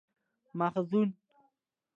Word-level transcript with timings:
ماخذونه: 0.57 1.13